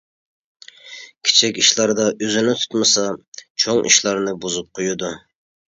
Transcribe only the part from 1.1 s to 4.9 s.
كىچىك ئىشلاردا ئۆزىنى تۇتمىسا، چوڭ ئىشلارنى بۇزۇپ